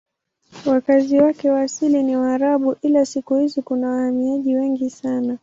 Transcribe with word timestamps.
Wakazi 0.65 1.17
wake 1.19 1.49
wa 1.49 1.61
asili 1.61 2.03
ni 2.03 2.15
Waarabu 2.17 2.75
ila 2.81 3.05
siku 3.05 3.35
hizi 3.37 3.61
kuna 3.61 3.89
wahamiaji 3.89 4.55
wengi 4.55 4.89
sana. 4.89 5.37